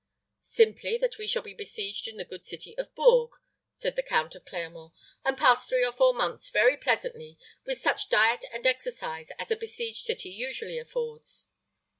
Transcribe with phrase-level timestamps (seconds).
[0.39, 3.37] "Simply that we shall be besieged in the good city of Bourges,"
[3.71, 4.93] said the Count of Clermont,
[5.23, 9.55] "and pass three or four months very pleasantly, with such diet and exercise as a
[9.55, 11.45] besieged city usually affords."